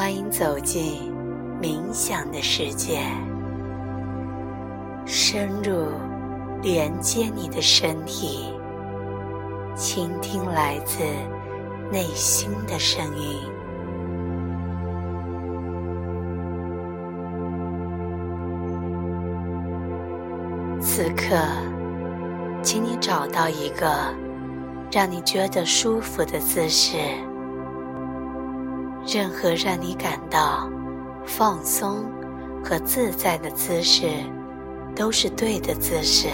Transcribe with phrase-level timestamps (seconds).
[0.00, 1.12] 欢迎走进
[1.60, 3.00] 冥想的世界，
[5.04, 5.88] 深入
[6.62, 8.54] 连接你的身体，
[9.74, 11.02] 倾听来自
[11.90, 13.40] 内心的声音。
[20.80, 21.36] 此刻，
[22.62, 23.92] 请你找到一个
[24.92, 26.98] 让你觉得舒服的姿势。
[29.10, 30.68] 任何让你感到
[31.24, 32.04] 放松
[32.62, 34.06] 和自在的姿势，
[34.94, 36.28] 都是对的姿势。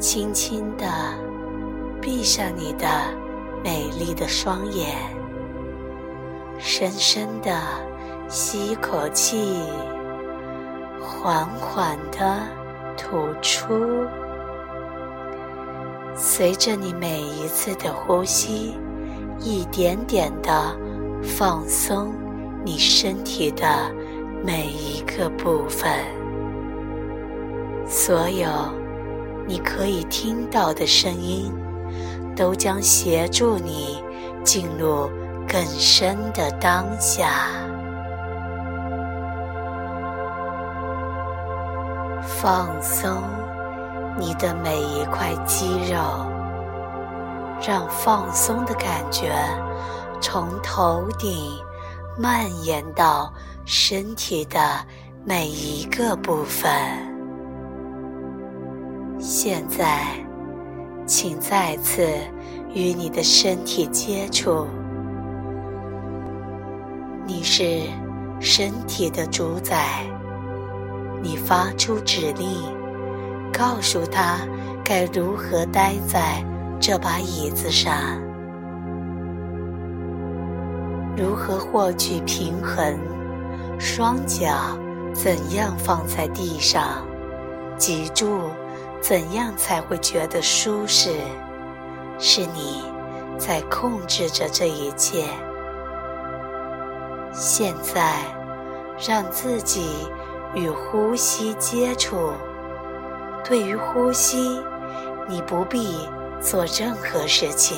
[0.00, 0.84] 轻轻地
[2.02, 2.88] 闭上你的
[3.62, 4.96] 美丽的双眼，
[6.58, 7.56] 深深地
[8.28, 9.62] 吸一口气，
[11.00, 12.40] 缓缓地
[12.96, 14.04] 吐出。
[16.16, 18.74] 随着你每一次的呼吸。
[19.40, 20.76] 一点点的
[21.22, 22.12] 放松
[22.64, 23.66] 你身体的
[24.44, 25.90] 每一个部分，
[27.86, 28.48] 所有
[29.46, 31.52] 你可以听到的声音，
[32.34, 34.02] 都将协助你
[34.42, 35.08] 进入
[35.48, 37.48] 更深的当下。
[42.22, 43.22] 放松
[44.18, 46.35] 你的每一块肌肉。
[47.60, 49.32] 让放松的感觉
[50.20, 51.58] 从头顶
[52.18, 53.32] 蔓延到
[53.64, 54.60] 身体的
[55.24, 56.70] 每一个部分。
[59.18, 60.02] 现在，
[61.06, 62.06] 请再次
[62.72, 64.66] 与你的身体接触。
[67.26, 67.82] 你是
[68.40, 70.04] 身体的主宰，
[71.22, 72.46] 你发出指令，
[73.52, 74.38] 告诉他
[74.84, 76.44] 该如何待在。
[76.78, 77.94] 这把椅子上，
[81.16, 82.98] 如何获取平衡？
[83.78, 84.52] 双脚
[85.12, 87.04] 怎样放在地上？
[87.76, 88.40] 脊柱
[89.00, 91.10] 怎样才会觉得舒适？
[92.18, 92.84] 是你
[93.36, 95.24] 在控制着这一切。
[97.32, 98.14] 现在，
[99.06, 100.08] 让自己
[100.54, 102.30] 与呼吸接触。
[103.44, 104.60] 对于呼吸，
[105.28, 106.08] 你不必。
[106.40, 107.76] 做任何事情，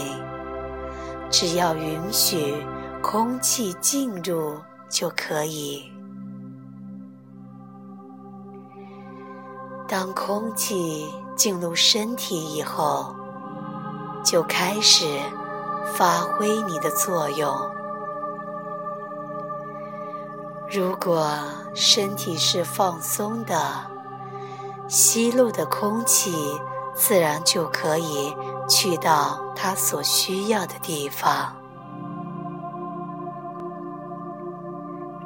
[1.31, 2.67] 只要允许
[3.03, 4.57] 空气进入
[4.89, 5.91] 就可以。
[9.87, 13.15] 当空气进入身体以后，
[14.23, 15.07] 就开始
[15.95, 17.51] 发挥你的作用。
[20.71, 21.27] 如果
[21.75, 23.57] 身体是放松的，
[24.89, 26.35] 吸入的空气。
[26.99, 28.35] 自然就可以
[28.69, 31.55] 去到他所需要的地方。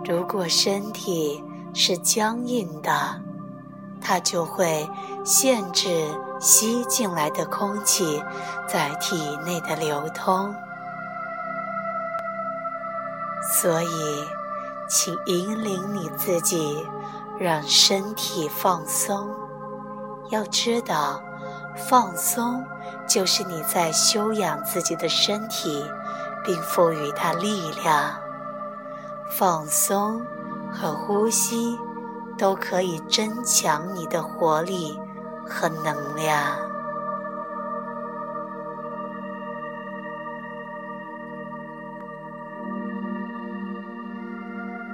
[0.05, 2.91] 如果身体是僵硬的，
[4.03, 4.87] 它就会
[5.25, 8.22] 限制吸进来的空气
[8.69, 9.16] 在体
[9.47, 10.54] 内的流通。
[13.54, 14.25] 所以，
[14.91, 16.87] 请引领你自己，
[17.39, 19.31] 让身体放松。
[20.28, 21.22] 要知道。
[21.75, 22.65] 放松，
[23.06, 25.84] 就是你在修养自己的身体，
[26.44, 28.15] 并赋予它力量。
[29.31, 30.21] 放松
[30.71, 31.78] 和呼吸
[32.37, 35.00] 都可以增强你的活力
[35.49, 36.56] 和能量。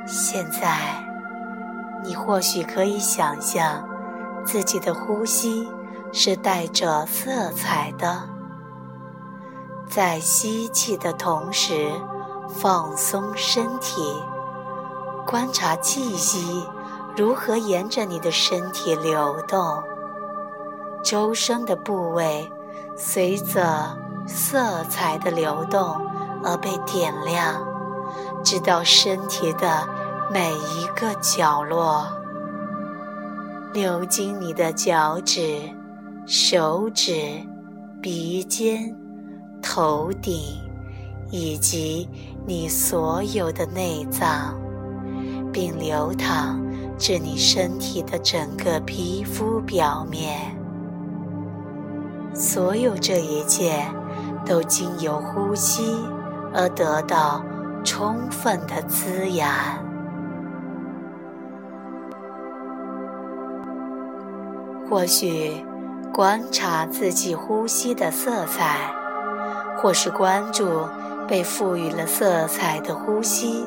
[0.07, 1.05] 现在，
[2.03, 3.87] 你或许可以想象
[4.45, 5.69] 自己的呼吸。
[6.13, 8.23] 是带着色彩的，
[9.87, 11.91] 在吸气的同时
[12.49, 14.03] 放松身体，
[15.27, 16.67] 观察气息
[17.17, 19.83] 如何沿着你的身体流动，
[21.05, 22.51] 周身的部位
[22.97, 23.97] 随着
[24.27, 25.95] 色彩的流动
[26.43, 27.63] 而被点亮，
[28.43, 29.87] 直到身体的
[30.33, 32.07] 每一个角落，
[33.73, 35.78] 流经你的脚趾。
[36.31, 37.13] 手指、
[38.03, 38.95] 鼻尖、
[39.63, 40.39] 头顶，
[41.31, 42.07] 以及
[42.47, 44.55] 你所有的内脏，
[45.51, 46.63] 并流淌
[46.99, 50.55] 至你身体的整个皮肤表面。
[52.35, 53.83] 所有这一切
[54.45, 55.97] 都经由呼吸
[56.53, 57.43] 而得到
[57.83, 59.49] 充分的滋养。
[64.91, 65.65] 或许。
[66.13, 68.93] 观察自己呼吸的色彩，
[69.77, 70.87] 或是关注
[71.29, 73.65] 被赋予了色彩的呼吸。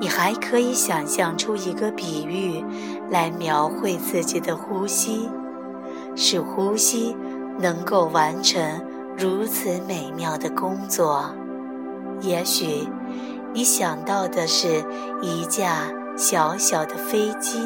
[0.00, 2.64] 你还可以想象出一个比喻
[3.10, 5.28] 来描绘自己的呼吸，
[6.16, 7.16] 使呼吸
[7.60, 8.60] 能够完成
[9.16, 11.30] 如此美妙的工作。
[12.20, 12.88] 也许
[13.52, 14.84] 你想到的是
[15.22, 15.82] 一架
[16.16, 17.60] 小小的飞机，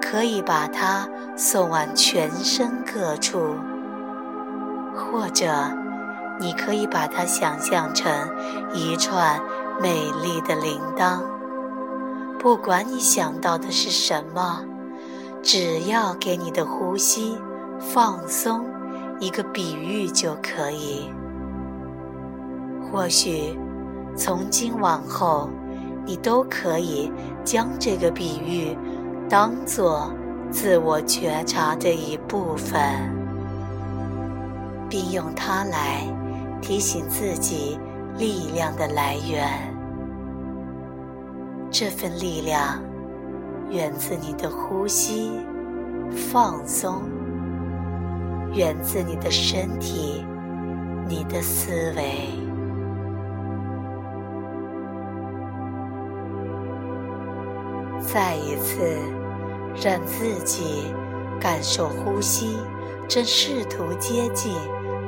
[0.00, 3.38] 可以把它送往全身各处；
[4.94, 5.52] 或者
[6.40, 8.10] 你可以把它想象成
[8.72, 9.40] 一串
[9.80, 11.20] 美丽的铃铛。
[12.38, 14.64] 不管你想到的是什么，
[15.42, 17.36] 只要给你的呼吸
[17.80, 18.64] 放松
[19.18, 21.10] 一个比喻就可以。
[22.90, 23.58] 或许
[24.16, 25.50] 从今往后，
[26.06, 27.12] 你都可以
[27.44, 28.76] 将这个比喻
[29.30, 30.10] 当做
[30.50, 32.80] 自我觉察的一部分，
[34.88, 36.02] 并用它来
[36.62, 37.78] 提醒自己
[38.16, 39.46] 力量的来源。
[41.70, 42.80] 这份力量
[43.68, 45.30] 源自你的呼吸
[46.32, 47.02] 放松，
[48.54, 50.24] 源自你的身体、
[51.06, 52.47] 你的思维。
[58.00, 58.98] 再一次，
[59.82, 60.94] 让自己
[61.40, 62.58] 感受呼吸
[63.08, 64.52] 正试图接近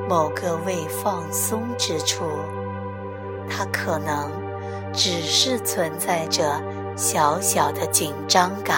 [0.08, 2.24] 某个未放松之处，
[3.48, 4.30] 它可能。
[4.92, 6.60] 只是存在着
[6.96, 8.76] 小小的紧张感，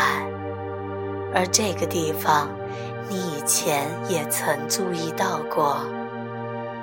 [1.35, 2.51] 而这个地方，
[3.09, 5.79] 你以前也曾注意到过，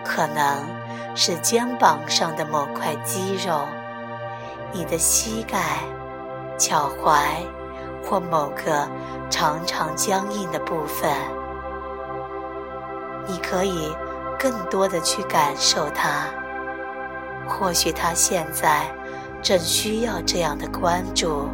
[0.03, 0.65] 可能
[1.13, 3.67] 是肩膀上的某块肌肉、
[4.71, 5.77] 你的膝盖、
[6.59, 7.17] 脚踝
[8.03, 8.87] 或某个
[9.31, 11.09] 常常僵硬的部分。
[13.25, 13.91] 你可以
[14.37, 16.27] 更多的去感受它，
[17.47, 18.85] 或许它现在。
[19.41, 21.47] 正需要这样的关注，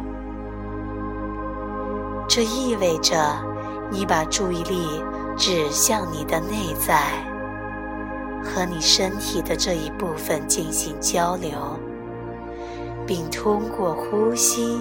[2.26, 3.16] 这意味着
[3.92, 5.00] 你把注意力
[5.36, 7.00] 指向你的内在，
[8.42, 11.78] 和你身体的这一部分进行交流，
[13.06, 14.78] 并通过呼吸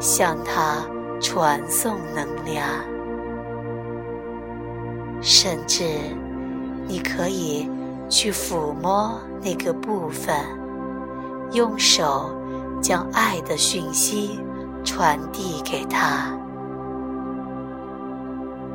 [0.00, 0.84] 向它
[1.20, 2.66] 传送能量。
[5.20, 5.84] 甚至，
[6.86, 7.70] 你可以
[8.08, 10.34] 去抚摸那个部分，
[11.52, 12.30] 用手。
[12.82, 14.38] 将爱的讯息
[14.84, 16.38] 传递给他。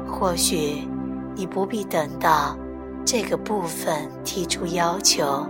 [0.07, 0.87] 或许
[1.35, 2.57] 你不必等到
[3.05, 5.45] 这个部分提出要求，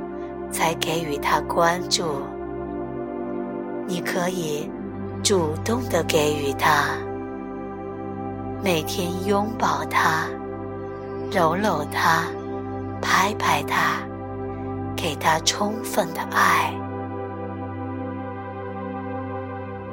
[0.52, 2.04] 才给予他关注。
[3.92, 4.72] 你可以
[5.22, 6.96] 主动的给予他，
[8.64, 10.30] 每天拥抱他，
[11.30, 12.24] 揉揉他，
[13.02, 13.98] 拍拍他，
[14.96, 16.74] 给他充分的爱。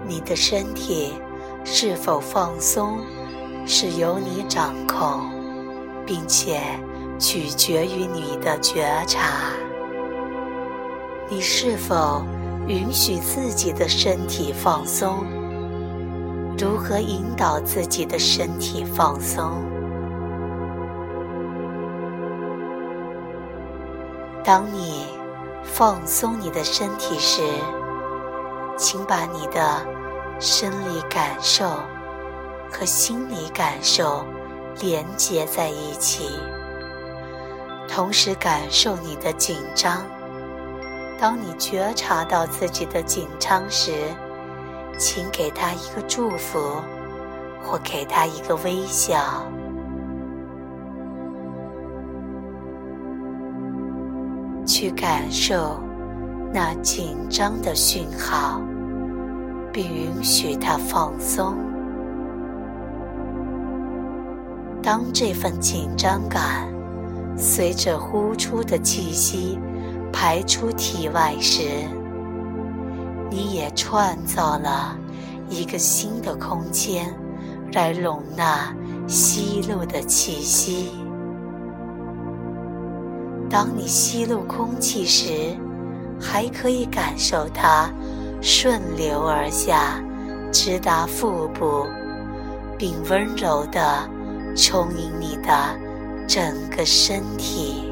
[0.06, 1.14] 你的身体
[1.64, 3.00] 是否放松，
[3.66, 5.22] 是由你掌控，
[6.06, 6.60] 并且
[7.18, 9.50] 取决于你的觉察。
[11.28, 12.22] 你是否
[12.68, 15.24] 允许自己的身体放松？
[16.58, 19.62] 如何引导自己的身体放松？
[24.44, 25.06] 当你
[25.64, 27.42] 放松你的身体时，
[28.76, 29.98] 请把你的。
[30.40, 31.64] 生理感受
[32.70, 34.24] 和心理感受
[34.80, 36.30] 连接在一起，
[37.88, 40.04] 同时感受你的紧张。
[41.18, 43.92] 当你觉察到自己的紧张时，
[44.96, 46.58] 请给他一个祝福，
[47.60, 49.18] 或给他一个微笑，
[54.64, 55.80] 去感受
[56.54, 58.62] 那紧张的讯号。
[59.70, 61.54] 并允许它放松。
[64.82, 66.66] 当这份紧张感
[67.36, 69.58] 随着呼出的气息
[70.20, 71.62] 排出体外时，
[73.30, 74.98] 你也创造了
[75.48, 77.14] 一个新的空间
[77.72, 78.74] 来容纳
[79.06, 80.90] 吸入的气息。
[83.48, 85.56] 当你吸入空气时，
[86.20, 87.88] 还可以感受它。
[88.40, 90.02] 顺流而下，
[90.52, 91.86] 直达腹部，
[92.76, 94.10] 并温柔地
[94.56, 95.52] 充盈你的
[96.26, 97.87] 整个身体。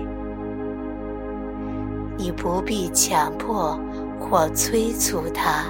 [2.18, 3.78] 你不必强迫
[4.18, 5.64] 或催促他，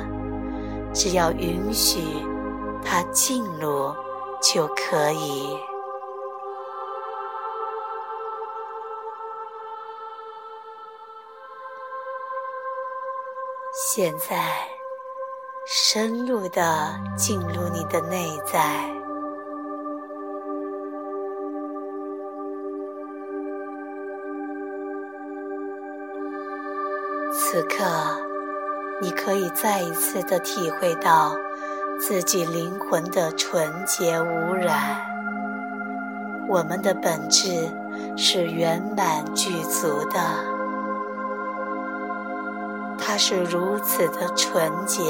[0.95, 2.00] 只要允许
[2.85, 3.93] 他进入
[4.41, 5.59] 就可以。
[13.95, 14.67] 现在，
[15.67, 18.96] 深入的进入你的内在。
[27.56, 27.86] 此刻，
[29.00, 31.34] 你可以再一次的体会到
[31.98, 35.00] 自己灵魂的纯洁无染。
[36.50, 37.48] 我们的本质
[38.14, 40.20] 是圆满具足的，
[42.98, 45.02] 它是如此的纯洁、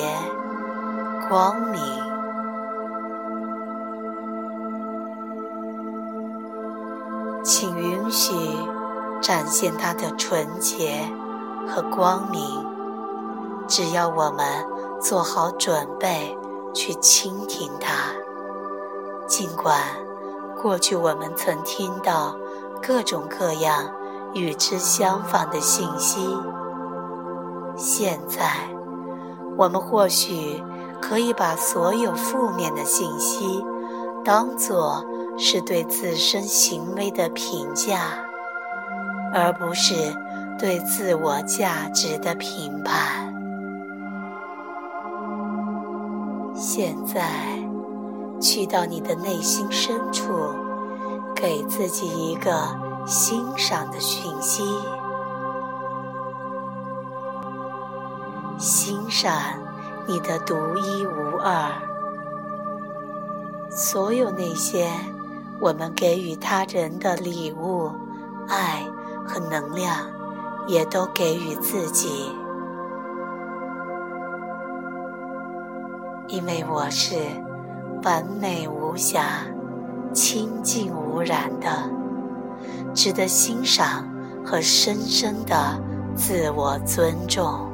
[1.29, 1.83] 光明。
[7.43, 8.33] 请允许
[9.21, 11.01] 展现它的纯洁。
[11.69, 12.41] 和光明，
[13.67, 14.47] 只要我们
[15.01, 16.37] 做好准备
[16.73, 17.93] 去倾听它。
[19.27, 19.81] 尽管
[20.63, 22.37] 过去我们曾听到
[22.81, 23.91] 各种各样
[24.35, 26.37] 与之相反的信息，
[27.77, 28.49] 现在
[29.57, 30.63] 我们或许
[31.03, 33.65] 可以把所有负面的信息
[34.25, 35.05] 当作
[35.37, 38.01] 是对自身行为的评价，
[39.35, 40.15] 而不是。
[40.59, 43.33] 对自我价值的评判。
[46.55, 47.29] 现在，
[48.41, 50.55] 去到你的内心深处，
[51.35, 52.51] 给自己一个
[53.07, 54.65] 欣赏的讯息：
[58.59, 59.33] 欣赏
[60.07, 61.71] 你的独一无二。
[63.71, 64.91] 所有那些
[65.61, 67.93] 我们给予他人的礼物、
[68.49, 68.83] 爱
[69.27, 70.16] 和能量。
[70.67, 72.09] 也都给予自己，
[76.29, 77.15] 因为我是
[78.03, 79.47] 完美无瑕、
[80.13, 81.69] 清净无染的，
[82.93, 84.05] 值得欣赏
[84.45, 85.81] 和深深的
[86.17, 87.71] 自我尊重。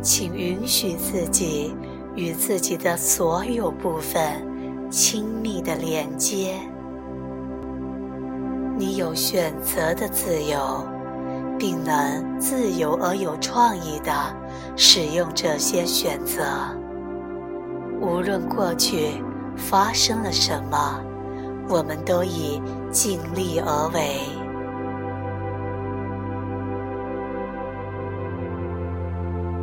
[0.00, 1.74] 请允许自己
[2.14, 6.56] 与自己的所有部分亲密的连接。
[8.76, 10.84] 你有选择的自由，
[11.58, 14.12] 并能自由而有创意地
[14.76, 16.42] 使用这些选择。
[18.00, 19.22] 无论过去
[19.56, 21.00] 发生了什么，
[21.68, 22.60] 我们都已
[22.90, 24.20] 尽力而为。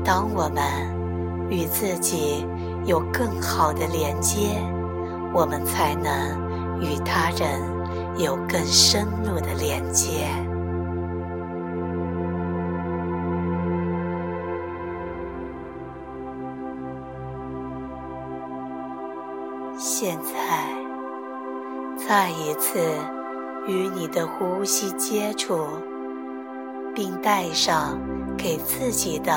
[0.06, 0.64] 当我们
[1.50, 2.46] 与自己
[2.86, 4.62] 有更好的连接，
[5.34, 7.79] 我们才能与他人。
[8.20, 10.28] 有更深入的连接。
[19.78, 20.66] 现在，
[21.96, 22.78] 再一次
[23.66, 25.66] 与你的呼吸接触，
[26.94, 27.98] 并带上
[28.38, 29.32] 给自己的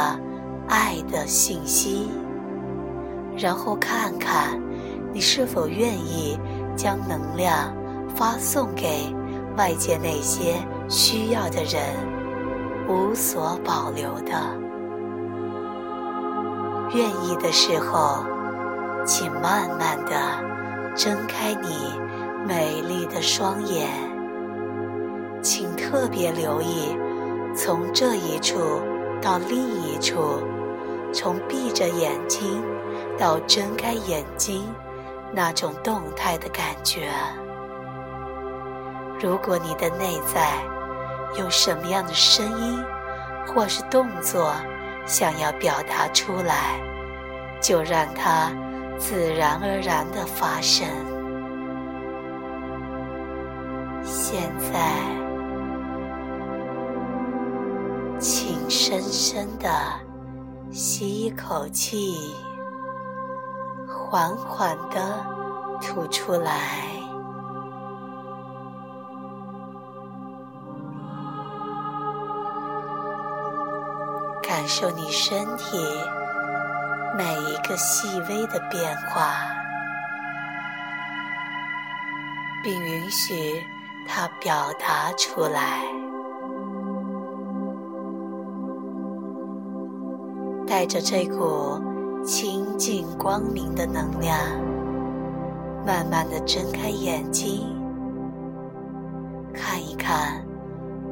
[0.69, 2.11] 爱的信息，
[3.39, 4.61] 然后看看
[5.13, 6.37] 你是否愿意
[6.75, 7.73] 将能量。
[8.15, 9.15] 发送给
[9.57, 10.55] 外界那些
[10.89, 11.83] 需要的人，
[12.89, 14.33] 无所保留的。
[16.95, 18.25] 愿意的时候，
[19.07, 20.15] 请慢慢的
[20.95, 21.99] 睁开你
[22.47, 23.89] 美丽的双眼。
[25.43, 26.97] 请特别留意，
[27.57, 28.59] 从这一处
[29.21, 30.41] 到另一处，
[31.13, 32.63] 从闭着眼睛
[33.19, 34.63] 到睁开眼睛，
[35.33, 37.11] 那种动态的感觉。
[39.23, 40.51] 如果你的内在
[41.39, 42.85] 有什么样的声音
[43.47, 44.53] 或是动作
[45.07, 46.81] 想要表达出来，
[47.61, 48.51] 就让它
[48.99, 50.89] 自然而然的发生。
[54.03, 54.93] 现在，
[58.19, 59.71] 请深深的
[60.73, 62.17] 吸一口气，
[63.87, 65.25] 缓缓的
[65.81, 67.02] 吐出来。
[74.55, 75.79] 感受你身体
[77.17, 79.33] 每一个细微的变化，
[82.63, 83.65] 并允许
[84.07, 85.83] 它表达出来。
[90.67, 91.81] 带着这股
[92.23, 94.39] 清净光明的能量，
[95.87, 97.75] 慢慢的睁开眼睛，
[99.55, 100.47] 看一看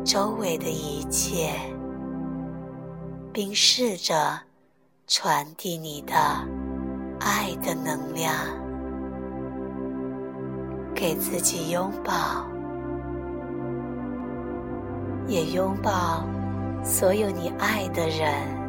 [0.05, 1.53] 周围的一切。
[3.33, 4.41] 并试着
[5.07, 6.15] 传递你的
[7.21, 8.35] 爱的能量，
[10.95, 12.47] 给自己拥抱，
[15.27, 16.25] 也拥抱
[16.85, 18.60] 所有你爱的人。